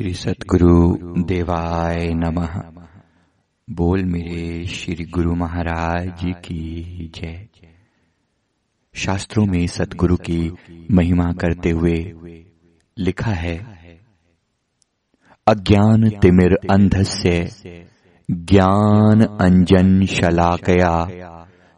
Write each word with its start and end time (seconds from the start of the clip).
श्री 0.00 0.14
सतगुरु 0.14 0.96
देवाय 1.24 2.08
नमः। 2.14 2.62
बोल 3.70 4.04
मेरे 4.04 4.66
श्री 4.66 5.04
गुरु 5.04 5.34
महाराज 5.34 6.22
की 6.24 7.12
जय। 7.14 7.48
शास्त्रों 8.94 9.46
में 9.46 9.66
सतगुरु 9.66 10.16
की 10.16 10.52
महिमा 10.90 11.32
करते 11.32 11.70
हुए 11.70 12.14
लिखा 12.98 13.30
है, 13.30 13.58
अज्ञान 15.46 16.10
तिमिर 16.10 16.56
अंधस्य, 16.70 17.50
ज्ञान 18.30 19.20
अंजन 19.20 20.06
शलाकया, 20.06 21.08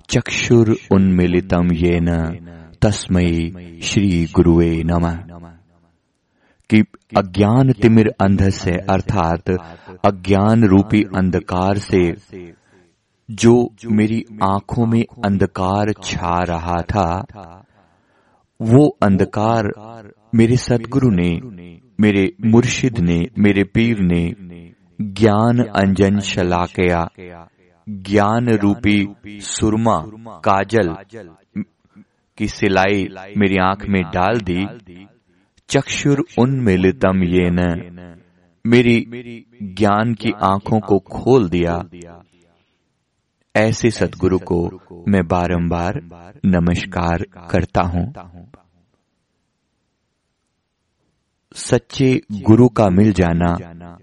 चक्षुर 0.09 0.77
उन्मिलितम 0.93 1.73
येन 1.73 2.09
तस्मय 2.83 3.51
श्री 3.83 4.25
गुरुवे 4.25 4.83
नमः। 4.85 5.32
कि 6.75 6.81
अज्ञान 7.17 7.73
तिमिर 7.73 8.09
अंध 8.21 8.49
से, 8.51 8.71
अर्थात 8.71 9.51
अज्ञान 10.05 10.65
रूपी 10.65 11.03
अंधकार 11.17 11.79
से, 11.79 12.15
जो 13.31 13.75
मेरी 13.87 14.25
आँखों 14.43 14.87
में 14.87 15.05
अंधकार 15.25 15.93
छा 16.05 16.43
रहा 16.43 16.83
था, 16.83 17.25
वो 18.63 18.99
अंधकार 19.03 19.71
मेरे 20.35 20.57
सदगुरु 20.57 21.11
ने, 21.11 21.31
मेरे 22.01 22.33
मुर्शिद 22.45 22.99
ने, 22.99 23.27
मेरे 23.39 23.65
पीर 23.65 24.01
ने 24.01 24.35
ज्ञान 25.01 25.59
अंजन 25.59 26.19
शलाकया। 26.21 27.09
ज्ञान 27.89 28.49
रूपी 28.49 29.17
सुरमा, 29.27 29.97
काजल 30.45 30.95
की 32.39 32.49
सिलाई 32.49 33.09
मेरी 33.37 33.57
आँख 33.59 33.87
में 33.89 34.03
डाल 34.03 34.41
दी 34.41 34.67
चक्षुर 35.69 36.25
उन्मिलितम 36.39 37.23
ये 37.23 37.51
न। 37.51 37.65
मेरी 38.67 39.07
ज्ञान 39.63 40.15
की 40.15 40.31
आँखों 40.31 40.81
को 40.81 40.99
खोल 40.99 41.49
दिया। 41.49 41.85
ऐसे 43.57 43.91
सदगुरु 43.91 44.39
को 44.39 44.81
मैं 45.09 45.29
बारंबार 45.29 46.03
नमस्कार 46.47 47.27
करता 47.51 47.81
हूँ। 47.81 48.15
सच्चे 51.55 52.21
गुरु 52.33 52.69
का 52.69 52.89
मिल 52.89 53.13
जाना 53.13 53.57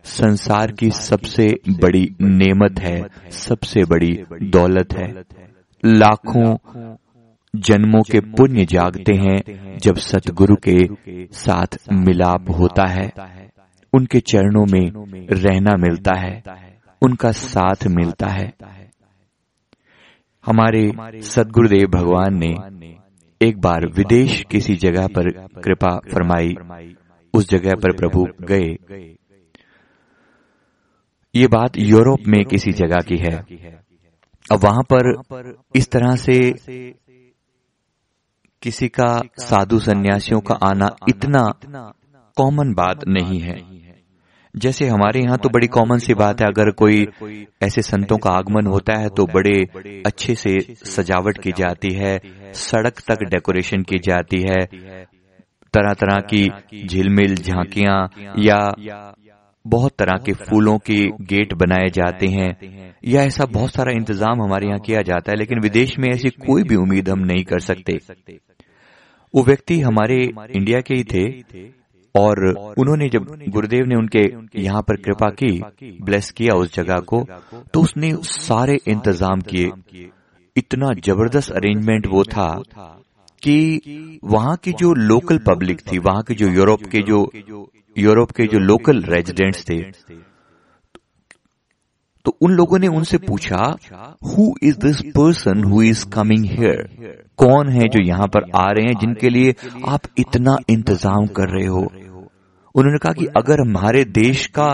संसार 0.03 0.72
की 0.72 0.89
सबसे 0.89 1.59
बड़ी 1.70 2.16
नेमत 2.22 2.80
है, 2.80 3.08
सबसे 3.31 3.83
बड़ी 3.83 4.23
दौलत 4.44 4.94
है। 4.94 5.23
लाखों 5.86 6.58
जन्मों 7.55 8.02
के 8.02 8.19
पुण्य 8.19 8.66
जागते 8.66 9.14
हैं 9.14 9.78
जब 9.78 9.95
सतगुरु 9.95 10.55
के 10.69 10.88
साथ 11.25 11.78
मिलाप 11.92 12.45
होता 12.50 12.88
है। 12.88 13.11
उनके 13.94 14.19
चरणों 14.19 14.66
में 14.66 14.92
रहना 15.31 15.72
मिलता 15.77 16.20
है। 16.20 16.44
उनका 17.02 17.31
साथ 17.31 17.88
मिलता 17.88 18.27
है। 18.27 18.53
हमारे 20.45 20.92
सदगुरुदेव 21.22 21.88
भगवान 21.88 22.39
ने 22.39 22.55
एक 23.42 23.59
बार 23.59 23.88
विदेश 23.88 24.44
किसी 24.52 24.75
जगह 24.75 25.08
पर 25.08 25.30
कृपा 25.47 25.97
फरमाई। 25.97 26.55
उस 27.33 27.50
जगह 27.50 27.72
पर 27.75 27.95
प्रभु 27.95 28.27
गए। 28.42 28.77
ये 31.36 31.47
बात 31.47 31.72
यूरोप 31.77 32.20
में 32.27 32.45
किसी 32.45 32.72
जगह 32.72 32.97
की 32.97 33.17
है। 33.17 33.36
अब 34.52 34.59
वहाँ 34.64 34.83
पर 34.94 35.22
इस 35.75 35.92
तरह 35.92 36.16
से 36.16 36.53
किसी 38.63 38.88
का 38.89 39.09
साधु 39.39 39.79
सन्यासियों 39.79 40.39
का 40.41 40.55
आना 40.63 40.89
इतना 41.09 41.43
कॉमन 42.38 42.73
बात 42.73 43.07
नहीं 43.07 43.39
है। 43.39 43.57
जैसे 44.53 44.88
हमारे 44.88 45.19
यहाँ 45.19 45.38
तो 45.38 45.49
बड़ी 45.49 45.67
कॉमन 45.69 45.97
सी 45.97 46.13
बात 46.15 46.41
है, 46.41 46.47
अगर 46.47 46.71
कोई 46.73 47.05
ऐसे 47.63 47.81
संतों 47.81 48.17
का 48.17 48.31
आगमन 48.31 48.67
होता 48.67 48.97
है 48.99 49.09
तो 49.09 49.25
बड़े 49.27 50.02
अच्छे 50.05 50.35
से 50.35 50.59
सजावट 50.87 51.37
की 51.37 51.52
जाती 51.58 51.93
है, 51.93 52.19
सड़क 52.55 52.99
तक 53.08 53.23
डेकोरेशन 53.25 53.83
की 53.83 53.99
जाती 53.99 54.42
है 54.42 54.59
तरह 55.73 55.93
तरह 55.93 56.19
की 56.30 56.43
झिलमिल, 56.83 57.36
झांकियाँ 57.36 58.09
या 58.39 58.59
बहुत 59.65 59.93
तरह 59.99 60.17
के 60.25 60.33
फूलों 60.36 60.77
के 60.81 60.99
गेट 61.25 61.53
बनाए 61.55 61.89
जाते 61.93 62.27
हैं, 62.27 62.93
या 63.03 63.21
ऐसा 63.23 63.45
बहुत 63.48 63.73
सारा 63.73 63.92
इंतज़ाम 63.93 64.42
हमारे 64.42 64.67
यहाँ 64.67 64.80
किया 64.80 65.02
जाता 65.03 65.31
है, 65.31 65.37
लेकिन 65.37 65.59
विदेश 65.61 65.98
में 65.99 66.08
ऐसी 66.09 66.30
कोई 66.39 66.64
भी 66.64 66.75
उम्मीद 66.77 67.09
हम 67.09 67.19
नहीं 67.21 67.43
कर 67.45 67.59
सकते। 67.61 67.98
वो 69.34 69.44
व्यक्ति 69.44 69.80
हमारे 69.82 70.17
इंडिया 70.23 70.80
के 70.82 70.94
ही 70.94 71.04
थे 71.06 71.23
और 72.16 72.40
उन्होंने 72.80 73.10
जब 73.10 73.26
गुरुदेव 73.50 73.86
ने 73.86 73.95
उनके 73.95 74.23
यहाँ 74.62 74.82
पर 74.82 74.95
कृपा 74.98 75.30
की 75.42 75.52
ब्लेस 76.02 76.32
किया 76.32 76.56
उस 76.56 76.73
जगह 76.76 77.00
को 77.10 77.26
तो 77.73 77.82
उसने 77.82 78.14
सारे 78.26 78.80
इंतज़ाम 78.88 79.42
किए। 79.50 80.08
इतना 80.56 80.94
ज़बरदस्त 81.06 81.52
अरेंजमेंट 81.52 82.08
वो 82.08 82.23
था 82.26 82.50
कि 83.42 84.20
वहाँ 84.23 84.56
की 84.64 84.72
जो 84.73 84.94
लोकल 84.94 85.38
पब्लिक 85.48 85.82
थी, 85.82 85.98
वहाँ 86.00 86.23
के 86.23 86.34
जो 86.34 86.48
यूरोप 86.50 86.82
के 86.92 87.02
जो 87.02 87.20
यूरोप 87.96 88.32
के 88.32 88.48
जो 88.48 88.60
लोकल 88.60 89.02
रेजिडेंट्स 89.06 89.64
थे 89.70 89.78
तो 92.30 92.38
उन 92.42 92.52
लोगों 92.54 92.78
ने 92.80 92.88
उनसे 92.88 93.17
पूछा 93.17 93.58
who 94.28 94.44
is 94.64 94.76
this 94.80 95.00
person 95.14 95.64
who 95.64 95.82
is 95.84 96.04
coming 96.14 96.44
here 96.48 96.82
कौन 97.40 97.70
है 97.70 97.88
जो 97.90 98.04
यहाँ 98.06 98.28
पर 98.28 98.44
आ 98.56 98.66
रहे 98.72 98.86
हैं 98.86 98.98
जिनके 99.02 99.30
लिए 99.30 99.54
आप 99.88 100.02
इतना 100.20 100.56
इंतज़ाम 100.70 101.26
कर 101.38 101.50
रहे 101.50 101.66
हो? 101.67 101.82
उन्होंने 102.76 102.98
कहा 102.98 103.14
कि 103.14 103.26
अगर 103.38 103.62
हमारे 103.62 104.04
देश 104.17 104.45
का 104.58 104.67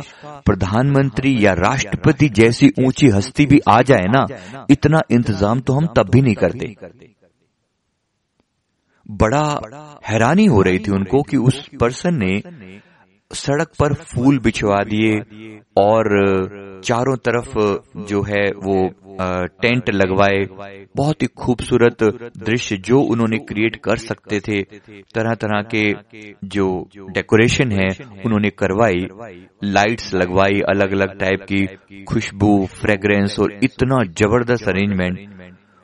प्रधानमंत्री 0.45 1.33
या 1.45 1.53
राष्ट्रपति 1.59 2.29
जैसी 2.39 2.71
ऊँची 2.79 3.09
हस्ती 3.09 3.45
भी 3.45 3.59
आ 3.69 3.81
जाए 3.83 4.05
ना, 4.09 4.25
इतना 4.69 5.01
इंतज़ाम 5.11 5.59
तो 5.59 5.73
हम 5.73 5.87
तब 5.97 6.09
भी 6.11 6.21
नहीं 6.21 6.35
करते। 6.35 6.75
बड़ा 9.05 9.45
हैरानी 10.09 10.45
हो 10.47 10.61
रही 10.61 10.79
थी 10.79 10.91
उनको 10.91 11.21
कि 11.21 11.37
उस 11.39 11.67
पर्सन 11.81 12.23
ने 12.23 12.41
सड़क 13.31 13.71
पर 13.79 13.93
फूल 14.05 14.39
बिछवा 14.39 14.83
दिए 14.83 15.19
और 15.77 16.03
चारों 16.85 17.15
तरफ़ 17.25 17.57
जो 18.07 18.21
है 18.21 18.43
वो 18.63 18.75
टेंट 19.61 19.89
लगवाए। 19.89 20.39
बहुत 20.95 21.21
ही 21.21 21.27
खूबसूरत 21.37 22.03
दृश्य 22.39 22.77
जो 22.77 22.99
उन्होंने 23.03 23.37
क्रिएट 23.45 23.75
कर 23.75 23.97
सकते 23.97 24.39
थे। 24.39 24.61
तरह 25.15 25.33
तरह 25.35 25.61
के 25.75 25.83
जो 26.47 26.67
डेकोरेशन 27.11 27.71
है 27.71 27.87
उन्होंने 28.25 28.49
करवाई। 28.59 29.07
लाइट्स 29.63 30.13
लगवाई 30.13 30.59
अलग 30.69 30.91
अलग 30.91 31.17
टाइप 31.19 31.45
की 31.51 32.03
खुशबू 32.03 32.65
फ्रेग्रेंस 32.73 33.39
और 33.39 33.59
इतना 33.63 34.03
ज़बरदस्त 34.13 34.67
अरेंजमेंट 34.67 35.19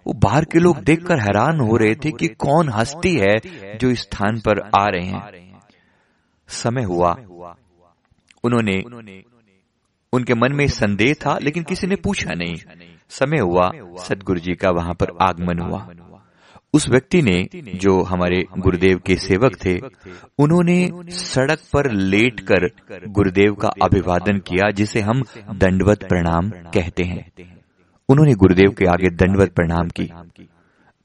वो 0.06 0.14
बाहर 0.14 0.46
के 0.46 0.60
लोग 0.60 0.84
देखकर 0.84 1.20
हैरान 1.20 1.60
हो 1.60 1.76
रहे 1.78 1.96
थे 1.96 2.12
कि 2.12 2.28
कौन 2.40 2.70
हस्ती 2.70 3.16
है 3.16 3.36
जो 3.78 3.90
इस 3.90 4.02
स्थान 4.02 4.40
पर 4.40 4.60
आ 4.76 4.86
रहे 4.88 5.06
हैं। 5.06 5.22
समय 6.50 6.84
हुआ। 6.84 7.12
उन्होंने 8.44 8.78
उनके 10.14 10.34
मन 10.34 10.54
में 10.54 10.68
संदेह 10.68 11.14
था, 11.14 11.38
लेकिन 11.42 11.64
किसी 11.64 11.88
ने 11.88 11.96
पूछा 11.96 12.34
नहीं। 12.34 12.56
समय 13.10 13.38
हुआ, 13.38 13.72
सदगुरु 13.98 14.40
जी 14.40 14.54
का 14.54 14.70
वहाँ 14.70 14.94
पर 14.94 15.08
आगमन 15.22 15.60
हुआ। 15.60 15.90
उस 16.74 16.90
व्यक्ति 16.90 17.22
ने, 17.22 17.48
जो 17.76 18.02
हमारे 18.02 18.46
गुरुदेव 18.58 19.00
के 19.06 19.16
सेवक 19.16 19.56
थे, 19.66 19.80
उन्होंने 20.40 20.92
सड़क 21.10 21.60
पर 21.74 21.92
लेटकर 21.92 22.70
गुरुदेव 23.08 23.54
का 23.54 23.68
अभिवादन 23.68 24.38
किया, 24.38 24.72
जिसे 24.72 25.00
हम 25.00 25.24
दंडवत 25.54 26.04
प्रणाम 26.04 26.50
कहते 26.50 27.04
हैं। 27.04 27.32
उन्होंने 28.10 28.34
गुरुदेव 28.34 28.72
के 28.72 28.86
आगे 28.86 29.10
दंडवत 29.10 29.54
प्रणाम 29.54 29.88
की। 29.88 30.12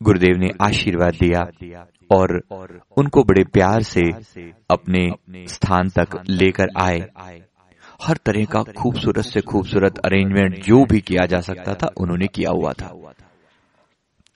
गुरुदेव 0.02 0.36
ने 0.36 0.50
आशीर्वाद 0.60 1.14
दिया 1.14 1.40
और 2.10 2.42
उनको 2.96 3.24
बड़े 3.24 3.44
प्यार 3.44 3.82
से 3.82 4.02
अपने 4.70 5.08
स्थान 5.46 5.88
तक 5.88 6.24
लेकर 6.28 6.66
आए। 6.78 7.10
हर 8.02 8.16
तरह 8.16 8.44
का 8.44 8.62
खूबसूरत 8.62 9.24
से 9.24 9.40
खूबसूरत 9.40 9.98
अरेंजमेंट 9.98 10.64
जो 10.64 10.84
भी 10.84 11.00
किया 11.00 11.26
जा 11.26 11.40
सकता 11.40 11.74
था, 11.74 11.90
उन्होंने 11.96 12.26
किया 12.26 12.50
हुआ 12.50 12.72
था। 12.72 13.14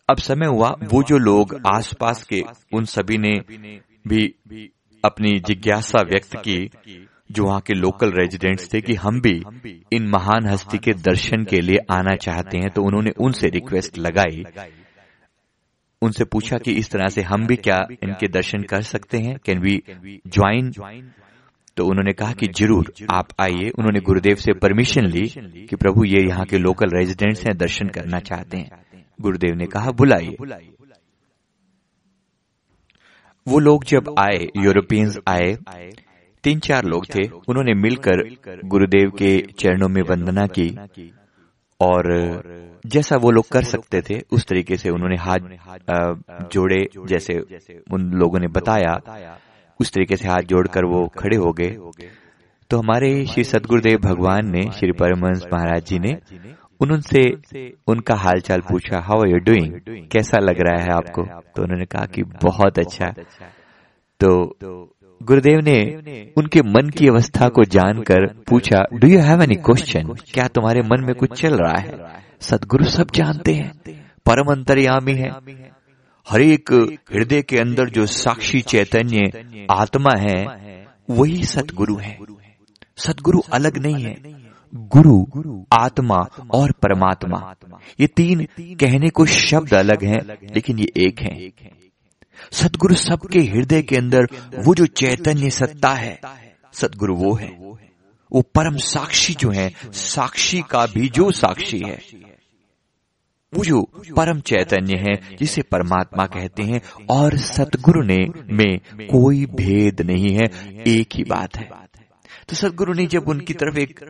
अब 0.08 0.16
समय 0.16 0.46
हुआ, 0.46 0.68
वो 0.68 1.02
जो 1.02 1.18
लोग 1.18 1.60
आसपास 1.66 2.24
के 2.24 2.42
उन 2.72 2.84
सभी 2.84 3.18
ने 3.18 3.40
भी 4.08 4.34
अपनी 5.04 5.38
जिज्ञासा 5.38 6.02
व्यक्त 6.02 6.36
की, 6.36 6.70
जो 7.32 7.44
वहाँ 7.44 7.60
के 7.60 7.74
लोकल 7.74 8.10
रेजिडेंट्स 8.10 8.74
थे 8.74 8.80
कि 8.80 8.94
हम 8.94 9.20
भी 9.20 9.42
इन 9.92 10.08
महान 10.08 10.46
हस्ती 10.46 10.78
के 10.78 10.92
दर्शन 10.92 11.44
के 11.44 11.60
लिए 11.60 11.78
आना 11.90 12.16
चाहते 12.16 12.58
हैं 12.58 12.70
तो 12.70 12.82
उन्होंने 12.82 13.10
उनसे 13.10 13.48
रिक्वेस्ट 13.48 13.98
लगाई। 13.98 14.44
उनसे 16.02 16.24
पूछा 16.24 16.58
कि 16.58 16.72
इस 16.72 16.90
तरह 16.90 17.06
से 17.06 17.22
हम 17.22 17.46
भी 17.46 17.56
क्या 17.56 17.78
इनके 18.02 18.28
दर्शन 18.28 18.62
कर 18.62 18.82
सकते 18.82 19.18
हैं? 19.18 19.36
कैन 19.44 19.58
वी 19.58 19.82
ज्वाइन 20.26 20.72
तो 21.80 21.84
उन्होंने 21.86 22.12
कहा 22.12 22.32
कि 22.32 22.46
ज़रूर 22.56 22.92
आप 23.10 23.28
आइए। 23.40 23.68
उन्होंने 23.70 24.00
गुरुदेव 24.06 24.36
से 24.36 24.52
परमिशन 24.54 25.06
ली 25.06 25.26
कि 25.66 25.76
प्रभु 25.76 26.04
ये 26.04 26.20
यहाँ 26.22 26.44
के 26.46 26.58
लोकल 26.58 26.90
रेजिडेंट्स 26.96 27.44
हैं 27.46 27.56
दर्शन 27.58 27.88
करना 27.88 28.18
चाहते 28.20 28.56
हैं। 28.56 28.84
गुरुदेव 29.18 29.54
ने 29.56 29.66
कहा 29.66 29.90
बुलाइए। 29.92 30.36
वो 33.46 33.58
लोग 33.58 33.84
जब 33.84 34.14
आए 34.18 34.46
यूरोपियंस 34.58 35.18
आए 35.28 35.56
तीन 36.44 36.58
चार 36.60 36.84
लोग 36.84 37.06
थे। 37.06 37.26
उन्होंने 37.48 37.74
मिलकर 37.78 38.22
गुरुदेव 38.66 39.10
के 39.18 39.36
चरणों 39.58 39.88
में 39.88 40.02
वंदना 40.10 40.46
की 40.48 40.68
और 41.80 42.02
जैसा 42.86 43.16
वो 43.16 43.30
लोग 43.30 43.48
कर 43.48 43.64
सकते 43.66 44.00
थे 44.00 44.20
उस 44.32 44.46
तरीके 44.46 44.76
से 44.76 44.90
उन्होंने 44.90 45.16
हाथ 45.18 45.40
जोड़े 46.52 46.86
जैसे 47.06 47.38
उन 47.92 48.10
लोगों 48.14 48.38
ने 48.38 48.48
बताया। 48.50 48.98
उस 49.80 49.92
तरीके 49.92 50.16
से 50.16 50.28
हाथ 50.28 50.42
जोड़कर 50.48 50.84
वो 50.84 51.06
खड़े 51.18 51.36
हो 51.36 51.52
गए। 51.52 51.76
तो 52.70 52.78
हमारे 52.78 53.26
श्री 53.26 53.44
सदगुरुदेव 53.44 53.98
भगवान 53.98 54.50
ने 54.50 54.62
श्री 54.72 54.92
परमहंस 54.92 55.44
महाराज 55.52 55.84
जी 55.84 55.98
ने 55.98 56.16
उनसे 56.80 57.22
उनका 57.86 58.14
हालचाल 58.14 58.60
पूछा 58.60 59.00
हाउ 59.00 59.20
आर 59.20 59.28
यू 59.28 59.38
डूइंग 59.38 59.72
कैसा 60.12 60.38
लग 60.38 60.60
रहा 60.60 60.82
है 60.82 60.92
आपको? 60.92 61.22
तो 61.56 61.62
उन्होंने 61.62 61.84
कहा 61.84 62.04
कि 62.06 62.22
बहुत 62.22 62.78
अच्छा। 62.78 63.06
तो 64.20 64.30
गुरुदेव 65.20 65.58
ने 65.60 65.78
उनके 66.36 66.60
मन 66.62 66.88
की 66.88 67.08
अवस्था 67.08 67.48
को 67.48 67.64
जानकर 67.64 68.26
पूछा 68.48 68.84
do 68.94 69.08
you 69.08 69.20
have 69.20 69.42
any 69.42 69.54
question 69.54 70.14
क्या 70.32 70.46
तुम्हारे 70.48 70.82
मन 70.82 71.04
में 71.04 71.14
कुछ 71.14 71.40
चल 71.40 71.54
रहा 71.54 71.78
है? 71.78 71.92
सदगुरु 72.40 72.84
सब 72.84 73.10
जानते 73.14 73.54
हैं। 73.54 73.70
परम 74.26 74.52
अंतर्यामी 74.52 75.12
है। 75.12 75.30
हर 76.30 76.40
एक 76.40 76.72
हृदय 77.12 77.42
के 77.42 77.56
अंदर 77.56 77.90
जो 77.90 78.06
साक्षी 78.06 78.60
चैतन्य 78.60 79.66
आत्मा 79.70 80.10
है, 80.18 80.46
वही 81.10 81.44
सतगुरु 81.44 81.96
है। 81.96 82.18
सतगुरु 82.96 83.40
अलग 83.52 83.78
नहीं 83.78 84.04
है। 84.04 84.16
गुरु, 84.74 85.26
आत्मा 85.72 86.16
और 86.50 86.72
परमात्मा। 86.72 87.54
ये 88.00 88.06
तीन 88.06 88.44
कहने 88.60 89.10
को 89.10 89.26
शब्द 89.26 89.74
अलग 89.74 90.04
हैं, 90.04 90.20
लेकिन 90.54 90.78
ये 90.78 90.92
एक 90.96 91.20
हैं। 91.20 91.52
सदगुरु 92.52 92.94
सबके 92.94 93.38
हृदय 93.38 93.82
के 93.82 93.96
अंदर 93.96 94.24
वो 94.66 94.74
जो 94.74 94.86
चैतन्य 94.86 95.50
सत्ता 95.50 95.94
है 95.94 96.20
सदगुरु 96.72 97.14
वो 97.14 97.34
है। 97.34 97.48
वो 98.32 98.42
परम 98.42 98.76
साक्षी 98.76 99.34
जो 99.34 99.50
है, 99.50 99.72
साक्षी 99.92 100.62
का 100.70 100.86
भी 100.86 101.08
जो 101.08 101.30
साक्षी 101.30 101.78
है। 101.78 102.29
वो 103.52 103.64
जो 103.64 103.82
परम 104.16 104.40
चैतन्य 104.40 104.96
है, 104.98 105.14
जिसे 105.36 105.62
परमात्मा 105.62 106.26
कहते 106.26 106.62
हैं, 106.62 106.80
और 107.10 107.36
सतगुरु 107.36 108.02
ने 108.02 108.18
में 108.52 108.78
कोई 109.06 109.44
भेद 109.54 110.00
नहीं 110.00 110.34
है, 110.34 110.46
एक 110.86 111.16
ही 111.16 111.24
बात 111.24 111.56
है। 111.56 111.68
तो 112.48 112.56
सदगुरु 112.56 112.92
ने 112.92 113.06
जब 113.06 113.28
उनकी 113.28 113.54
तरफ़ 113.54 113.78
एक 113.78 114.00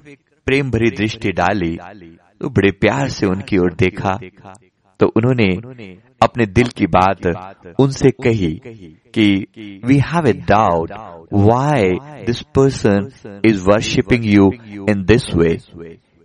प्रेम 0.47 0.71
भरी 0.71 0.91
दृष्टि 0.91 1.33
डाली 1.33 1.77
तो 2.41 2.49
बड़े 2.49 2.71
प्यार 2.71 3.09
से 3.09 3.27
उनकी 3.27 3.59
ओर 3.59 3.75
देखा 3.75 4.19
तो 5.01 5.07
उन्होंने 5.17 5.49
अपने 6.23 6.47
दिल 6.47 6.69
की 6.69 6.87
बात 6.87 7.27
उनसे 7.81 8.11
कही 8.25 8.53
कि 9.15 9.27
we 9.85 9.97
have 10.07 10.29
a 10.29 10.33
doubt 10.49 10.93
why 11.33 11.91
this 12.27 12.43
person 12.57 13.09
is 13.45 13.63
worshipping 13.63 14.25
you 14.27 14.51
in 14.91 15.05
this 15.05 15.29
way 15.35 15.57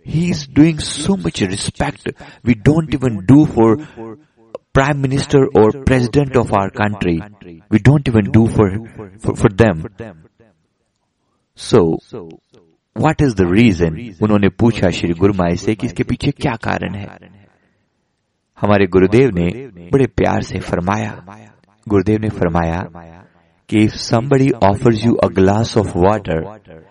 he 0.06 0.28
is 0.30 0.46
doing 0.54 0.78
so 0.86 1.16
much 1.26 1.42
respect 1.42 2.10
we 2.46 2.54
don't 2.68 2.94
even 2.94 3.16
do 3.26 3.44
for 3.56 3.76
prime 4.76 5.00
minister 5.00 5.38
or 5.58 5.68
president 5.84 6.36
of 6.36 6.50
our 6.52 6.70
country. 6.70 7.12
We 7.70 7.78
don't 7.78 8.08
even 8.08 8.26
do 8.30 8.46
for, 8.46 8.66
for, 9.18 9.34
for 9.34 9.48
them. 9.48 9.78
So, 11.58 11.80
what 12.96 13.22
is 13.26 13.34
the 13.36 13.46
reason? 13.46 13.96
उन्होंने 14.22 14.48
पूछा 14.62 14.90
श्री 14.98 15.14
गुरुमाई 15.20 15.56
से 15.56 15.74
कि 15.74 15.86
इसके 15.86 16.04
पीछे 16.10 16.30
क्या 16.42 16.54
कारण 16.66 16.94
है 16.94 17.08
हमारे 18.58 18.86
गुरुदेव 18.96 19.30
ने 19.34 19.48
बड़े 19.92 20.06
प्यार 20.20 20.42
से 20.42 20.60
फरमाया 20.68 21.12
गुरुदेव 21.86 22.20
ने 22.20 22.28
फरमाया 22.28 22.82
कि 23.68 23.84
if 23.84 23.94
somebody 23.94 24.50
offers 24.70 25.04
you 25.04 25.16
a 25.22 25.28
glass 25.28 25.76
of 25.76 25.94
water 25.94 26.38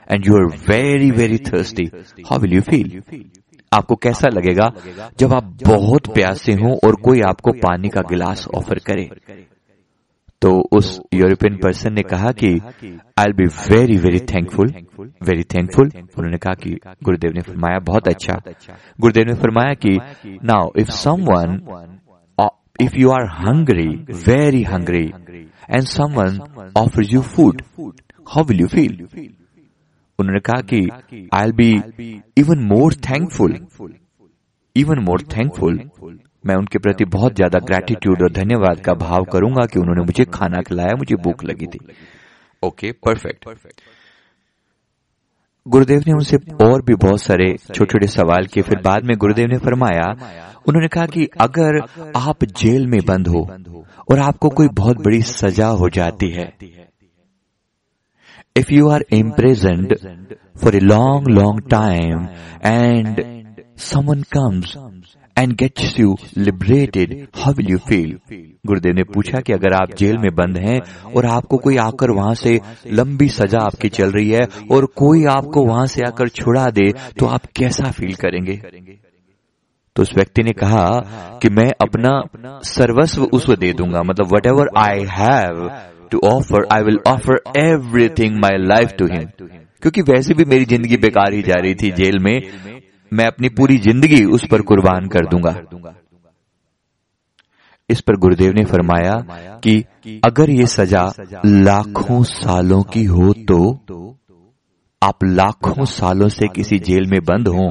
and 0.07 0.25
you 0.25 0.35
are 0.35 0.47
very 0.47 1.11
very 1.11 1.37
thirsty, 1.37 1.91
how 2.29 2.39
will 2.39 2.53
you 2.53 2.61
feel? 2.61 3.01
आपको 3.73 3.95
कैसा 3.95 4.29
लगेगा 4.29 4.71
जब 5.19 5.33
आप 5.33 5.57
बहुत 5.67 6.13
प्यासे 6.13 6.53
हो 6.53 6.79
और 6.83 6.95
कोई 6.95 7.21
आपको 7.21 7.51
पानी 7.51 7.89
का 7.89 8.01
गिलास 8.01 8.47
ऑफ़र 8.55 8.79
करे? 8.79 9.09
तो 10.41 10.69
उस 10.71 11.01
यूरोपियन 11.13 11.55
पर्सन 11.57 11.93
ने 11.93 12.01
कहा 12.01 12.31
कि 12.31 12.49
I 13.19 13.25
be 13.25 13.45
very 13.45 13.97
very 13.97 14.19
thankful 14.19 14.73
very 14.99 15.43
thankful 15.43 15.91
उन्होंने 15.97 16.37
कहा 16.37 16.53
कि 16.53 16.69
गुरुदेव 17.03 17.31
ने 17.35 17.41
फरमाया 17.41 17.79
बहुत 17.79 18.07
अच्छा। 18.07 18.41
गुरुदेव 19.01 19.23
ने 19.27 19.33
फरमाया 19.33 19.73
कि 19.73 19.99
now 20.43 20.69
if 20.77 20.91
some 20.91 21.25
you 22.79 23.09
are 23.09 23.25
hungry 23.31 23.87
very 24.27 24.61
hungry 24.63 25.03
and 25.69 25.83
someone 26.13 26.39
offer 26.77 27.03
you 27.11 27.21
food 27.35 27.61
how 28.27 28.43
will 28.43 28.59
you 28.61 28.67
feel 28.67 29.07
उन्होंने 30.19 30.39
कहा 30.39 30.61
कि 30.71 30.79
I 31.33 31.51
be 31.51 31.71
even 32.37 32.59
more 32.67 32.93
thankful 33.09 33.57
even 34.75 34.99
more 34.99 35.21
thankful 35.35 35.79
मैं 36.45 36.55
उनके 36.55 36.79
प्रति 36.79 37.05
बहुत 37.05 37.35
ज़्यादा 37.35 37.59
ग्रेटिट्यूड 37.67 38.21
और 38.23 38.31
धन्यवाद 38.31 38.79
का 38.79 38.93
भाव 38.93 39.23
करूँगा 39.33 39.65
कि 39.65 39.79
उन्होंने 39.79 40.01
मुझे 40.01 40.25
खाना 40.33 40.61
खिलाया, 40.61 40.95
मुझे 40.97 41.15
भूख 41.23 41.43
लगी 41.43 41.67
थी। 41.67 41.79
ओके 42.63 42.91
परफेक्ट 43.05 43.45
परफेक्ट 43.45 43.81
गुरुदेव 45.65 46.03
ने 46.07 46.13
उनसे 46.13 46.37
और 46.65 46.81
भी 46.81 46.95
बहुत 46.95 47.21
सारे 47.21 47.45
छोटे 47.57 47.85
छोटे 47.85 48.07
सवाल 48.07 48.45
किए। 48.45 48.63
फिर 48.63 48.79
बाद 48.81 49.05
में 49.05 49.15
गुरुदेव 49.17 49.47
ने 49.47 49.57
फरमाया, 49.57 50.09
उन्होंने 50.67 50.87
कहा 50.87 51.05
कि 51.05 51.27
अगर 51.41 51.79
आप 52.17 52.43
जेल 52.57 52.85
में 52.87 52.99
बंद 53.07 53.27
हो 53.27 53.41
और 54.11 54.19
आपको 54.19 54.49
कोई 54.49 54.67
बहुत 54.73 54.97
बड़ी 54.97 55.21
सजा 55.21 55.67
हो 55.81 55.89
जाती 55.89 56.29
है 56.29 56.51
if 58.57 58.73
you 58.73 58.89
are 58.89 59.05
imprisoned 59.11 59.93
for 60.57 60.75
a 60.75 60.79
long 60.79 61.27
long 61.29 61.69
time 61.69 62.27
and 62.65 63.23
someone 63.77 64.21
comes 64.37 64.77
and 65.37 65.53
gets 65.53 65.99
you 65.99 66.15
liberated 66.37 67.13
how 67.35 67.53
will 67.53 67.69
you 67.69 67.77
feel 67.77 68.17
गुरुदेव 68.67 68.93
ने 68.93 69.03
पूछा 69.03 69.39
कि 69.39 69.53
अगर 69.53 69.73
आप 69.73 69.93
जेल 69.97 70.17
में 70.17 70.29
बंद 70.35 70.57
हैं 70.57 70.79
और 71.13 71.25
आपको 71.25 71.57
कोई 71.57 71.77
आकर 71.77 72.11
वहाँ 72.11 72.33
से 72.35 72.59
लंबी 72.91 73.27
सजा 73.29 73.59
आपकी 73.59 73.89
चल 73.89 74.11
रही 74.11 74.29
है 74.29 74.47
और 74.71 74.85
कोई 74.95 75.25
आपको 75.25 75.65
वहाँ 75.65 75.85
से 75.85 76.01
आकर 76.01 76.29
छुड़ा 76.29 76.65
दे 76.69 76.91
तो 77.19 77.25
आप 77.25 77.45
कैसा 77.55 77.91
फील 77.91 78.13
करेंगे? 78.15 78.55
तो 79.95 80.03
उस 80.03 80.13
व्यक्ति 80.15 80.43
ने 80.43 80.51
कहा 80.51 80.87
कि 81.41 81.49
मैं 81.49 81.69
अपना 81.81 82.13
सर्वस्व 82.63 83.23
उसको 83.23 83.55
दे 83.55 83.73
दूँगा। 83.73 84.01
मतलब 84.03 84.35
whatever 84.45 84.69
I 84.77 85.05
have 85.11 85.69
to 86.11 86.19
offer 86.25 86.67
I 86.71 86.81
will 86.81 86.99
offer 87.07 87.41
everything 87.57 88.39
my 88.39 88.65
life 88.65 88.93
to 88.99 89.05
him 89.05 89.25
क्योंकि 89.81 90.01
वैसे 90.01 90.33
भी 90.33 90.45
मेरी 90.45 90.65
ज़िंदगी 90.65 90.97
बेकार 90.97 91.33
ही 91.33 91.41
जा 91.41 91.61
रही 91.61 91.75
थी 91.75 91.91
जेल 91.91 92.17
में 92.19 92.35
मैं 93.11 93.25
अपनी 93.27 93.49
पूरी 93.49 93.77
ज़िंदगी 93.77 94.23
उस 94.25 94.45
पर 94.51 94.61
कुर्बान 94.61 95.07
कर 95.07 95.27
दूँगा। 95.27 95.55
इस 97.89 98.01
पर 98.01 98.15
गुरुदेव 98.15 98.51
ने 98.51 98.63
फरमाया 98.65 99.13
कि 99.63 99.73
अगर 100.25 100.49
ये 100.49 100.65
सजा 100.67 101.05
लाखों 101.45 102.21
सालों 102.23 102.81
की 102.83 103.03
हो 103.05 103.33
तो 103.47 103.59
आप 105.01 105.23
लाखों 105.23 105.85
सालों 105.85 106.29
से 106.29 106.47
किसी 106.47 106.79
जेल 106.79 107.05
में 107.05 107.19
बंद 107.23 107.47
हो 107.47 107.67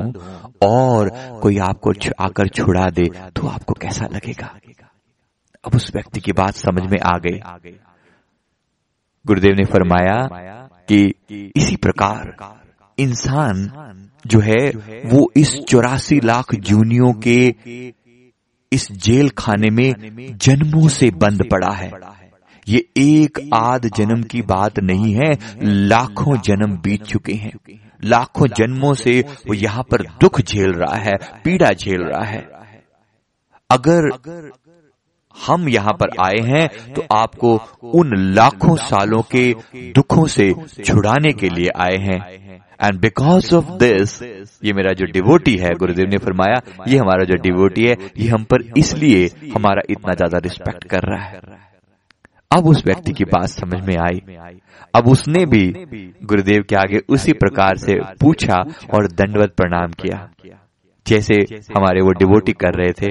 और 0.62 1.10
कोई 1.42 1.58
आपको 1.60 1.92
आकर 2.20 2.48
छुड़ा 2.48 2.88
दे 2.90 3.08
तो 3.36 3.46
आपको 3.48 3.74
कैसा 3.74 4.06
लगेगा? 4.06 4.54
अब 5.64 5.74
उस 5.74 5.90
व्यक्ति 5.94 6.20
की 6.20 6.32
बात 6.32 6.54
समझ 6.56 6.82
में 6.84 6.98
आ 7.04 7.16
गई। 7.18 7.38
गुरुदेव 9.24 9.54
ने 9.54 9.64
फरमाया 9.64 10.16
कि 10.88 11.02
इसी 11.56 11.76
प्रकार 11.76 12.34
इंसान 12.98 13.70
जो 14.26 14.40
है, 14.40 14.68
वो 15.06 15.30
इस 15.36 15.54
चौरासी 15.68 16.20
लाख 16.24 16.54
जूनियों 16.54 17.12
के 17.12 17.54
इस 18.72 18.92
जेल 18.92 19.28
खाने 19.28 19.70
में 19.70 19.92
जन्मों 20.36 20.88
से 20.88 21.10
बंद 21.10 21.42
पड़ा 21.52 21.72
है। 21.72 21.90
ये 22.68 22.78
एक 22.96 23.50
आध 23.54 23.86
जन्म 23.96 24.22
की 24.22 24.42
बात 24.42 24.78
नहीं 24.80 25.14
है, 25.14 25.32
लाखों 25.62 26.36
जन्म 26.36 26.76
बीत 26.76 27.02
चुके 27.02 27.32
हैं। 27.32 27.52
लाखों 28.04 28.46
जन्मों 28.46 28.94
से 28.94 29.20
वो 29.20 29.54
यहाँ 29.54 29.82
पर 29.82 30.02
दुख 30.20 30.40
झेल 30.40 30.72
रहा 30.72 30.96
है, 30.96 31.14
पीड़ा 31.44 31.72
झेल 31.72 32.02
रहा 32.02 32.24
है। 32.24 32.48
अगर 33.70 34.10
हम 35.46 35.68
यहाँ 35.68 35.92
पर 35.92 36.10
आए 36.20 36.40
हैं 36.40 36.92
तो 36.94 37.04
आपको 37.12 37.54
उन 37.94 38.10
लाखों 38.34 38.76
सालों 38.76 39.22
के 39.22 39.52
दुखों 39.92 40.26
से 40.26 40.52
छुड़ाने 40.84 41.32
के 41.32 41.48
लिए 41.48 41.68
आए 41.76 41.96
हैं। 41.96 42.43
एंड 42.82 43.00
बिकॉज़ 43.00 43.54
ऑफ़ 43.54 43.70
दिस 43.78 44.22
ये 44.64 44.72
मेरा 44.72 44.92
जो 44.92 45.06
डिवोटी 45.06 45.56
है, 45.56 45.74
गुरुदेव 45.74 46.08
ने 46.08 46.18
फरमाया, 46.18 46.60
ये 46.88 46.98
हमारा 46.98 47.24
जो 47.24 47.36
डिवोटी 47.42 47.86
है, 47.86 47.96
ये 48.18 48.28
हम 48.28 48.44
पर 48.44 48.62
इसलिए 48.76 49.26
हमारा 49.54 49.82
इतना 49.90 50.14
ज़्यादा 50.14 50.38
रिस्पेक्ट 50.38 50.84
कर 50.84 51.02
रहा 51.02 51.24
है। 51.24 51.40
अब 52.56 52.66
उस 52.66 52.82
व्यक्ति 52.86 53.12
की 53.12 53.24
बात 53.24 53.48
समझ 53.48 53.82
में 53.84 53.96
आई। 53.98 54.20
अब 54.94 55.08
उसने 55.08 55.44
भी 55.46 55.64
गुरुदेव 56.24 56.64
के 56.68 56.76
आगे 56.76 57.00
उसी 57.08 57.32
प्रकार 57.32 57.76
से 57.76 57.98
पूछा 58.20 58.62
और 58.94 59.06
दंडवत 59.12 59.54
प्रणाम 59.56 59.92
किया। 59.92 60.28
जैसे 61.06 61.34
हमारे 61.76 62.00
वो 62.00 62.12
डिवोटी 62.18 62.52
कर 62.54 62.74
रहे 62.74 62.92
थे। 62.92 63.10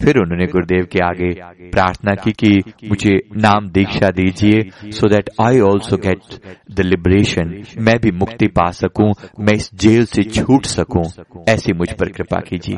फिर 0.00 0.18
उन्होंने 0.18 0.46
गुरुदेव 0.46 0.86
के 0.92 1.04
आगे 1.04 1.30
प्रार्थना 1.70 2.14
की 2.14 2.32
कि 2.34 2.88
मुझे 2.88 3.14
नाम 3.36 3.68
दीक्षा 3.68 4.10
दीजिए 4.10 4.90
so 4.92 5.08
that 5.08 5.30
I 5.40 5.60
also 5.62 5.96
get 5.96 6.34
the 6.72 6.80
liberation 6.80 7.54
मैं 7.78 7.98
भी 8.00 8.10
मुक्ति 8.14 8.46
पा 8.56 8.70
सकूँ 8.72 9.12
मैं 9.40 9.54
इस 9.54 9.70
जेल 9.74 10.04
से 10.06 10.22
छूट 10.30 10.66
सकूँ 10.66 11.04
ऐसी 11.48 11.72
मुझ 11.72 11.90
पर 11.92 12.08
कृपा 12.08 12.40
कीजिए। 12.40 12.76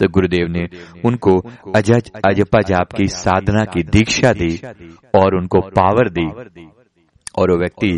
तो 0.00 0.08
गुरुदेव 0.08 0.48
ने 0.48 0.66
उनको 1.04 1.36
अजज 1.74 2.10
अजपा 2.26 2.60
जाप 2.62 2.92
की 2.92 3.06
साधना 3.10 3.64
की 3.64 3.82
दीक्षा 3.90 4.32
दी 4.32 4.56
और 5.14 5.36
उनको 5.36 5.60
पावर 5.76 6.08
दी। 6.10 6.26
और 7.38 7.50
वो 7.50 7.56
व्यक्ति 7.58 7.88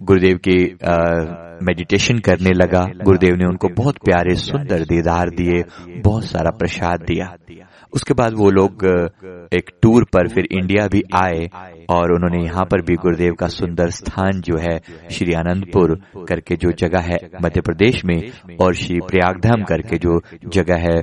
गुरुदेव 0.00 0.38
के 0.48 0.56
मेडिटेशन 1.64 2.18
करने 2.18 2.50
लगा। 2.50 2.84
गुरुदेव 3.04 3.34
ने 3.34 3.46
उनको 3.46 3.68
बहुत 3.68 3.98
प्यारे, 3.98 4.34
सुंदर 4.34 4.82
दीदार 4.82 5.30
दिए, 5.30 5.62
बहुत 6.00 6.24
सारा 6.24 6.50
प्रसाद 6.50 7.00
दिया। 7.00 7.34
उसके 7.92 8.14
बाद 8.14 8.34
वो 8.36 8.50
लोग 8.50 8.84
एक 9.52 9.70
टूर 9.82 10.04
पर 10.12 10.28
फिर 10.28 10.48
इंडिया 10.52 10.86
भी 10.86 11.02
आए 11.16 11.46
और 11.90 12.12
उन्होंने 12.14 12.42
यहाँ 12.44 12.64
पर 12.70 12.82
भी 12.82 12.94
गुरुदेव 12.96 13.34
का 13.34 13.46
सुंदर 13.48 13.90
स्थान 13.90 14.40
जो 14.40 14.58
है, 14.58 14.78
श्री 15.10 15.32
आनंदपुर 15.34 15.94
करके 16.28 16.56
जो 16.56 16.72
जगह 16.78 17.00
है 17.02 17.18
मध्य 17.42 17.60
प्रदेश 17.60 18.04
में 18.04 18.20
और 18.62 18.74
श्री 18.74 18.98
प्रयागधाम 19.08 19.64
करके 19.64 19.98
जो 19.98 20.20
जगह 20.52 20.86
है 20.86 20.98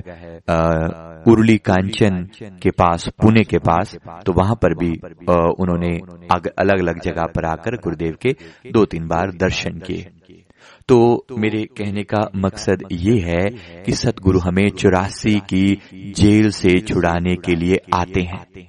उर्ली 1.26 1.56
कांचन 1.60 2.22
के 2.62 2.70
पास, 2.72 3.08
पुणे 3.22 3.42
के 3.44 3.58
पास 3.60 3.96
तो 4.26 4.32
वहाँ 4.32 4.54
पर 4.62 4.74
भी 4.74 4.90
उन्होंने 5.62 5.96
अलग 6.58 6.80
अलग 6.80 7.00
जगह 7.02 7.26
पर 7.36 7.44
आकर 7.46 7.76
गुरुदेव 7.84 8.16
के 8.22 8.32
दो 8.72 8.84
तीन 8.84 9.06
बार 9.08 9.32
दर्शन 9.40 9.78
किए। 9.86 10.06
तो 10.88 11.26
मेरे 11.38 11.64
कहने 11.64 12.02
का 12.02 12.30
मकसद 12.36 12.82
ये 12.92 13.18
है 13.20 13.50
कि 13.82 13.92
सतगुरु 13.92 14.38
हमें 14.38 14.68
चौरासी 14.70 15.40
की 15.40 15.78
जेल 15.94 16.50
से 16.50 16.80
छुड़ाने 16.80 17.34
के 17.36 17.54
लिए 17.54 17.76
आते 17.94 18.20
हैं। 18.20 18.68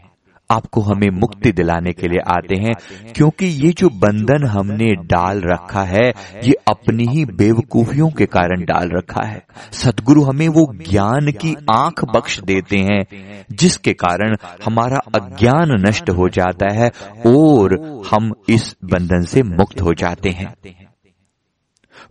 आपको 0.52 0.82
हमें 0.82 1.10
मुक्ति 1.10 1.52
दिलाने 1.52 1.92
के 1.92 2.08
लिए 2.08 2.20
आते 2.20 2.56
हैं, 2.56 2.74
क्योंकि 3.16 3.46
ये 3.46 3.70
जो 3.70 3.90
बंधन 3.90 4.48
हमने 4.48 4.86
डाल 4.86 5.42
रखा 5.42 5.82
है, 5.82 6.14
ये 6.44 6.54
अपनी 6.68 7.06
ही 7.06 7.26
बेवकूफियों 7.26 8.10
के 8.10 8.26
कारण 8.26 8.64
डाल 8.64 8.90
रखा 8.94 9.28
है। 9.28 9.44
सदगुरु 9.72 10.24
हमें 10.24 10.48
वो 10.48 10.74
ज्ञान 10.90 11.32
की 11.32 11.56
आँख 11.72 12.06
बख्श 12.16 12.40
देते 12.40 12.78
हैं, 12.78 13.04
जिसके 13.52 13.94
कारण 13.94 14.36
हमारा 14.66 14.98
अज्ञान 14.98 15.84
नष्ट 15.88 16.10
हो 16.10 16.30
जाता 16.30 16.74
है 16.74 16.90
और 17.26 17.78
हम 18.14 18.34
इस 18.50 18.76
बंधन 18.86 19.22
से 19.22 19.44
मुक्त 19.44 19.82
हो 19.82 19.94
जाते 19.94 20.30
हैं। 20.30 20.54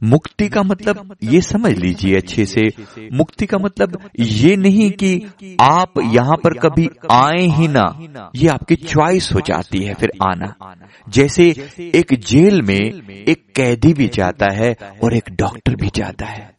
मुक्ति 0.03 0.49
का 0.49 0.63
मतलब 0.63 1.17
ये 1.23 1.41
समझ 1.41 1.79
लीजिए 1.79 2.17
अच्छे 2.17 2.45
से। 2.45 2.69
मुक्ति 3.13 3.47
का 3.47 3.59
मतलब 3.59 4.11
ये 4.21 4.57
नहीं 4.57 4.91
कि 4.91 5.27
आप 5.61 5.93
यहाँ 6.05 6.37
पर 6.37 6.59
कभी 6.59 6.89
आए 7.13 7.47
ही 7.47 7.69
ना। 7.69 8.11
ये 8.37 8.49
आपकी 8.49 8.77
च्वाइस 8.77 9.33
हो 9.35 9.41
जाती 9.41 9.79
है 9.79 9.95
फिर 9.95 10.11
आना। 10.23 10.75
जैसे 11.09 11.49
एक 11.81 12.15
जेल 12.15 12.63
में 12.63 13.03
एक 13.29 13.53
कैदी 13.57 13.93
भी 13.93 14.09
जाता 14.09 14.47
है 14.53 14.75
और 15.05 15.15
एक 15.15 15.25
डॉक्टर 15.31 15.75
भी 15.75 15.91
जाता 15.95 16.27
है। 16.27 16.55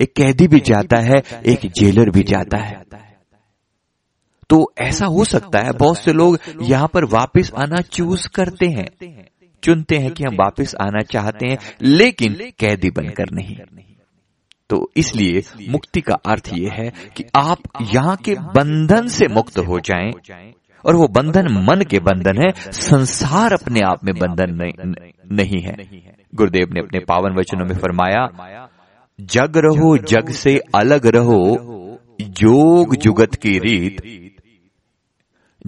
एक 0.00 0.12
कैदी 0.16 0.48
भी 0.48 0.60
जाता 0.60 1.00
है, 1.00 1.22
एक 1.46 1.70
जेलर 1.78 2.10
भी 2.10 2.22
जाता 2.22 2.58
है। 2.58 2.82
तो 4.48 4.72
ऐसा 4.78 5.06
हो 5.06 5.24
सकता 5.24 5.58
है, 5.58 5.72
बहुत 5.72 5.98
से 5.98 6.12
लोग 6.12 6.38
यहाँ 6.62 6.88
पर 6.94 7.04
वापस 7.04 7.50
आना 7.58 7.80
चूज़ 7.80 8.28
करते 8.28 8.66
हैं। 8.66 8.86
चुनते 9.66 9.96
हैं 9.96 10.12
कि 10.12 10.24
हम 10.24 10.36
वापस 10.36 10.74
आना 10.80 11.02
चाहते 11.12 11.48
हैं 11.48 11.58
लेकिन 11.82 12.34
कैदी 12.58 12.90
बनकर 12.90 13.30
नहीं। 13.32 13.56
तो 14.70 14.90
इसलिए 14.96 15.42
मुक्ति 15.70 16.00
का 16.00 16.14
अर्थ 16.26 16.50
यह 16.54 16.72
है 16.72 16.90
कि 17.16 17.24
आप 17.36 17.58
यहाँ 17.94 18.16
के 18.24 18.34
बंधन 18.54 19.06
से 19.08 19.26
मुक्त 19.28 19.58
हो 19.58 19.78
जाएँ 19.80 20.10
और 20.84 20.96
वो 20.96 21.06
बंधन 21.08 21.48
मन 21.64 21.82
के 21.90 21.98
बंधन 21.98 22.42
है 22.42 22.50
संसार 22.72 23.52
अपने 23.52 23.80
आप 23.80 24.04
में 24.04 24.14
बंधन 24.14 24.54
नहीं, 24.54 24.72
नहीं 25.32 25.60
है। 25.62 25.74
गुरुदेव 26.34 26.72
ने 26.72 26.80
अपने 26.80 26.98
पावन 26.98 27.36
वचनों 27.38 27.66
में 27.66 27.74
फरमाया 27.74 28.26
जग 29.20 29.56
रहो 29.56 29.96
जग 29.98 30.30
से 30.34 30.58
अलग 30.74 31.06
रहो 31.06 31.40
जोग 32.20 32.94
जुगत 32.96 33.34
की 33.34 33.58
रीत 33.58 34.00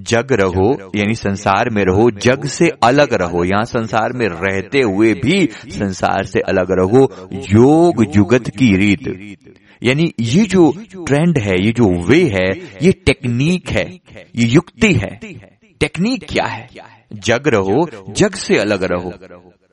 जग 0.02 0.32
रहो 0.32 0.72
यानी 0.96 1.14
संसार 1.14 1.70
में 1.70 1.82
रहो 1.84 2.10
जग 2.10 2.44
से 2.46 2.68
अलग 2.82 3.14
रहो 3.14 3.44
यहाँ 3.44 3.64
संसार 3.64 4.12
में 4.12 4.26
रहते 4.28 4.80
हुए 4.80 5.12
भी 5.14 5.48
संसार 5.68 6.24
से 6.24 6.40
अलग 6.40 6.70
रहो 6.70 7.02
योग 7.32 8.04
जुगत 8.04 8.48
की 8.48 8.74
रीत। 8.76 9.46
यानी 9.82 10.12
ये 10.20 10.44
जो 10.44 10.70
ट्रेंड 11.06 11.38
है 11.38 11.54
ये 11.64 11.72
जो 11.72 11.90
वे 12.06 12.22
है 12.24 12.48
ये 12.82 12.92
टेक्निक 13.06 13.70
है 13.70 13.84
ये 14.36 14.46
युक्ति 14.46 14.92
है। 14.92 15.18
टेक्निक 15.80 16.24
क्या 16.28 16.46
है? 16.46 16.68
जग 17.12 17.48
रहो 17.48 17.88
जग 18.12 18.34
से 18.34 18.58
अलग 18.58 18.82
रहो। 18.82 19.12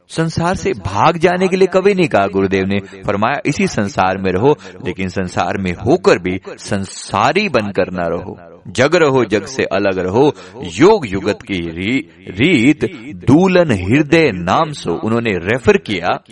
संसार 0.10 0.55
से 0.55 0.74
भाग 0.74 1.17
जाने 1.17 1.48
के 1.48 1.55
लिए 1.55 1.67
कभी 1.67 1.94
नहीं 1.94 2.08
कहा 2.08 2.27
गुरुदेव 2.27 2.65
ने। 2.65 2.79
फरमाया 3.01 3.39
इसी 3.46 3.67
संसार 3.67 4.17
में 4.17 4.32
रहो 4.32 4.55
लेकिन 4.86 5.08
संसार 5.10 5.58
में 5.58 5.72
होकर 5.72 6.20
भी 6.20 6.39
संसारी 6.48 7.50
बनकर 7.50 7.91
न 7.91 8.05
रहो। 8.10 8.54
जग 8.67 8.95
रहो 8.95 9.25
जग 9.25 9.45
से 9.45 9.63
अलग 9.63 9.98
रहो। 9.98 10.34
योग 10.63 11.07
युगत 11.07 11.38
की 11.41 11.69
री, 11.69 12.10
रीत 12.27 12.86
दूलन 13.27 13.72
हृदय 13.72 14.31
नाम 14.31 14.72
सो 14.72 14.91
उन्होंने 14.91 15.31
रेफर 15.31 15.77
किया। 15.77 16.24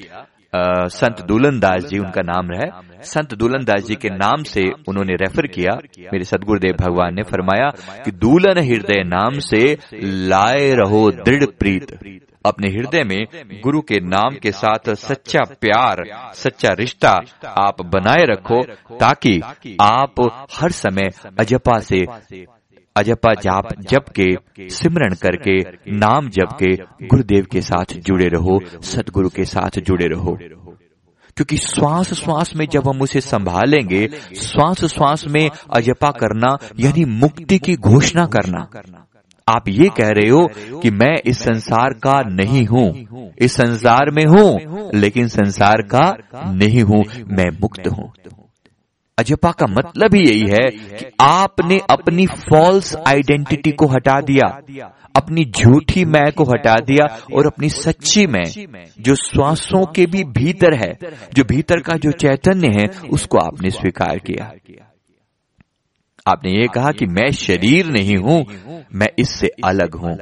आ, 0.55 0.87
संत 0.87 1.21
दूलन 1.21 1.59
दास 1.59 1.85
जी 1.85 1.99
उनका 1.99 2.21
नाम 2.21 2.47
है 2.55 2.71
संत 3.01 3.33
दूलन 3.33 3.63
दास 3.63 3.83
जी 3.83 3.95
के 3.95 4.09
नाम 4.09 4.43
से 4.43 4.61
उन्होंने 4.87 5.13
रेफर 5.13 5.47
किया। 5.47 5.77
मेरे 5.99 6.23
सदगुरुदेव 6.23 6.73
भगवान 6.73 7.15
ने 7.15 7.23
फरमाया 7.23 7.69
कि 8.05 8.11
दूलन 8.11 8.57
हृदय 8.57 9.03
नाम 9.03 9.39
से 9.39 9.77
लाए 10.03 10.73
रहो 10.73 11.11
दृढ़ 11.11 11.45
प्रीत। 11.59 11.97
अपने 12.45 12.67
हृदय 12.67 13.03
में 13.03 13.25
गुरु 13.63 13.81
के 13.81 14.00
नाम 14.00 14.35
के 14.35 14.51
साथ 14.51 14.93
सच्चा 14.95 15.41
प्यार 15.62 16.03
सच्चा 16.33 16.69
रिश्ता 16.69 17.23
आप 17.45 17.81
बनाए 17.81 18.23
रखो 18.23 18.63
ताकि 18.97 19.41
आप 19.81 20.45
हर 20.53 20.71
समय 20.71 21.09
अजपा 21.39 21.79
से 21.79 22.05
अजपा 22.95 23.33
जाप 23.33 23.67
जप 23.79 24.05
के 24.19 24.69
सिमरण 24.69 25.13
करके 25.13 25.59
नाम 25.97 26.29
जप 26.29 26.57
के 26.63 26.75
गुरुदेव 27.07 27.45
के 27.51 27.62
साथ 27.62 27.93
जुड़े 27.93 28.27
रहो 28.27 28.59
सदगुरु 28.81 29.29
के 29.29 29.45
साथ 29.45 29.79
जुड़े 29.79 30.05
रहो। 30.07 30.38
क्योंकि 31.38 31.57
श्वास 31.57 32.13
श्वास 32.13 32.55
में 32.55 32.65
जब 32.67 32.88
हम 32.88 33.01
उसे 33.01 33.21
संभालेंगे 33.21 34.07
श्वास 34.35 34.85
श्वास 34.85 35.27
में 35.27 35.50
अजपा 35.75 36.12
करना 36.12 36.57
यानी 36.79 37.05
मुक्ति 37.05 37.57
की 37.59 37.75
घोषणा 37.75 38.25
करना। 38.25 39.02
आप 39.47 39.63
ये 39.69 39.89
कह 39.89 40.09
रहे 40.09 40.29
हो 40.29 40.47
कि 40.79 40.89
मैं 40.91 41.15
इस 41.25 41.39
संसार 41.39 41.93
का 41.93 42.21
नहीं 42.29 42.65
हूँ। 42.65 43.31
इस 43.39 43.53
संसार 43.53 44.12
में 44.12 44.25
हूँ, 44.25 44.59
लेकिन 44.95 45.27
संसार 45.27 45.81
का 45.95 46.17
नहीं 46.51 46.81
हूँ। 46.81 47.03
मैं 47.27 47.50
मुक्त 47.62 47.88
हूँ। 47.88 48.12
अजपा 49.17 49.51
का 49.51 49.65
मतलब 49.65 50.15
ही 50.15 50.21
यही 50.21 50.47
है 50.50 50.69
कि 50.69 51.05
आपने 51.21 51.79
अपनी 51.89 52.25
फॉल्स 52.25 52.95
आइडेंटिटी 52.95 53.71
को 53.71 53.85
हटा 53.85 54.21
दिया, 54.21 54.47
अपनी 55.15 55.45
झूठी 55.45 56.05
मैं 56.05 56.31
को 56.31 56.43
हटा 56.43 56.75
दिया 56.75 57.05
और 57.33 57.47
अपनी 57.47 57.69
सच्ची 57.69 58.27
मैं, 58.27 58.43
जो 59.01 59.15
श्वासों 59.15 59.85
के 59.85 60.05
भी 60.05 60.23
भीतर 60.23 60.73
है, 60.73 60.97
जो 61.33 61.43
भीतर 61.43 61.79
का 61.79 61.97
जो 61.97 62.12
चैतन्य 62.12 62.67
है, 62.67 62.88
उसको 63.09 63.38
आपने 63.38 63.69
स्वीकार 63.69 64.17
किया। 64.17 64.51
आपने 66.27 66.51
ये 66.51 66.67
कहा 66.67 66.91
कि 66.91 67.05
मैं 67.05 67.31
शरीर 67.31 67.85
नहीं 67.85 68.17
हूँ, 68.17 68.45
मैं 68.95 69.07
इससे 69.19 69.47
अलग 69.65 69.95
हूँ। 69.95 70.17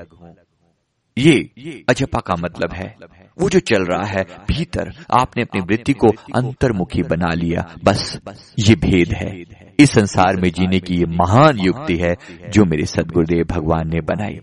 ये 1.17 1.83
अजपा 1.89 2.19
का 2.19 2.35
मतलब 2.35 2.73
है। 2.73 2.95
वो 3.41 3.49
जो 3.49 3.59
चल 3.59 3.85
रहा 3.85 4.07
है, 4.07 4.23
भीतर 4.23 4.91
आपने 5.11 5.43
अपनी 5.43 5.61
वृत्ति 5.61 5.93
को 5.93 6.07
अंतर्मुखी 6.35 7.03
बना 7.03 7.33
लिया। 7.33 7.75
बस 7.83 8.19
ये 8.59 8.75
भेद 8.75 9.13
है। 9.13 9.45
इस 9.79 9.91
संसार 9.91 10.35
में 10.35 10.49
जीने 10.49 10.79
की 10.79 10.95
ये 10.95 11.05
महान 11.05 11.59
युक्ति 11.59 11.97
है 11.97 12.15
जो 12.49 12.65
मेरे 12.65 12.85
सदगुरुदेव 12.85 13.45
भगवान 13.45 13.89
ने 13.89 14.01
बनाई। 14.01 14.39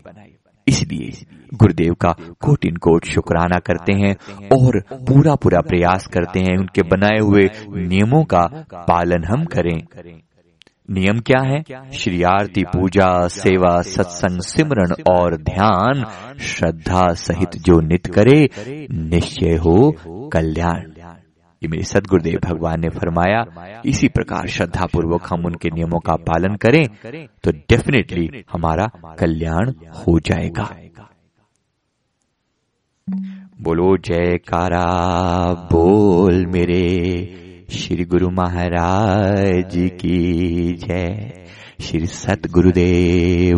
इसलिए 0.67 1.11
गुरुदेव 1.55 1.95
का 1.95 2.13
कोटिन 2.41 2.77
कोट 2.77 3.05
शुक्राना 3.05 3.59
करते 3.59 3.93
हैं 3.93 4.15
और 4.57 4.81
पूरा 4.93 5.35
पूरा 5.35 5.61
प्रयास 5.61 6.07
करते 6.07 6.41
हैं 6.41 6.57
उनके 6.59 6.83
बनाए 6.83 7.19
हुए 7.19 7.49
नियमों 7.69 8.25
का 8.25 8.47
पालन 8.89 9.25
हम 9.25 9.45
करें। 9.45 9.79
नियम 10.89 11.19
क्या 11.21 11.41
है? 11.45 11.63
श्री 11.93 12.23
आरती 12.23 12.63
पूजा, 12.65 13.27
सेवा, 13.29 13.81
सत्संग 13.83 14.41
सिमरण 14.41 14.93
और 15.09 15.37
ध्यान, 15.37 16.05
श्रद्धा 16.41 17.07
सहित 17.15 17.57
जो 17.57 17.81
नित 17.81 18.07
करे, 18.07 18.49
निश्चय 18.91 19.57
हो 19.57 19.91
कल्याण। 20.33 20.91
ये 21.63 21.69
मेरे 21.69 21.83
सदगुरुदेव 21.83 22.39
भगवान 22.45 22.81
ने 22.81 22.89
फरमाया, 22.89 23.45
इसी 23.87 24.09
प्रकार 24.09 24.49
श्रद्धा 24.49 24.87
पूर्वक 24.87 25.27
हम 25.31 25.45
उनके 25.47 25.69
नियमों 25.69 26.01
का 26.01 26.17
पालन 26.23 26.57
करें 26.57 26.85
तो 27.45 27.51
डेफिनेटली 27.51 28.29
हमारा 28.53 28.87
कल्याण 29.19 29.73
हो 29.99 30.19
जाएगा। 30.21 30.69
बोलो, 33.63 33.97
जयकारा, 33.97 34.87
बोल 35.73 36.47
मेरे। 36.47 37.48
श्री 37.71 38.05
गुरु 38.05 38.31
महाराज 38.31 39.73
की 39.77 40.73
जय। 40.75 41.33
श्री 41.81 42.07
सत 42.07 42.41
गुरुदेव 42.51 43.57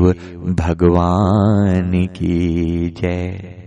भगवान 0.53 2.07
की 2.07 2.91
जय। 2.91 3.60